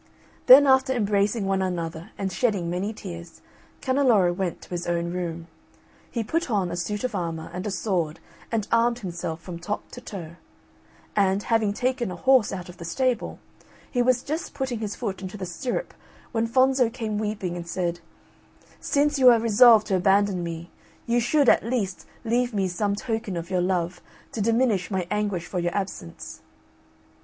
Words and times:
Then 0.47 0.65
after 0.65 0.93
embracing 0.93 1.45
one 1.45 1.61
another 1.61 2.09
and 2.17 2.31
shedding 2.31 2.71
many 2.71 2.91
tears, 2.91 3.39
Canneloro 3.81 4.33
went 4.33 4.59
to 4.63 4.71
his 4.71 4.87
own 4.87 5.11
room. 5.13 5.45
He 6.09 6.23
put 6.23 6.49
on 6.49 6.71
a 6.71 6.75
suit 6.75 7.03
of 7.03 7.13
armour 7.13 7.51
and 7.53 7.67
a 7.67 7.69
sword 7.69 8.19
and 8.51 8.67
armed 8.71 8.97
himself 9.05 9.41
from 9.41 9.59
top 9.59 9.91
to 9.91 10.01
toe; 10.01 10.37
and, 11.15 11.43
having 11.43 11.71
taken 11.71 12.09
a 12.09 12.15
horse 12.15 12.51
out 12.51 12.67
of 12.67 12.77
the 12.77 12.83
stable, 12.83 13.37
he 13.91 14.01
was 14.01 14.23
just 14.23 14.55
putting 14.55 14.79
his 14.79 14.95
foot 14.95 15.21
into 15.21 15.37
the 15.37 15.45
stirrup 15.45 15.93
when 16.31 16.47
Fonzo 16.47 16.89
came 16.91 17.19
weeping 17.19 17.55
and 17.55 17.67
said, 17.67 17.99
"Since 18.79 19.19
you 19.19 19.29
are 19.29 19.37
resolved 19.39 19.85
to 19.89 19.95
abandon 19.95 20.41
me, 20.43 20.71
you 21.05 21.19
should, 21.19 21.47
at 21.47 21.61
least, 21.63 22.07
leave 22.25 22.55
me 22.55 22.67
some 22.67 22.95
token 22.95 23.37
of 23.37 23.51
your 23.51 23.61
love, 23.61 24.01
to 24.31 24.41
diminish 24.41 24.89
my 24.89 25.05
anguish 25.11 25.45
for 25.45 25.59
your 25.59 25.77
absence." 25.77 26.41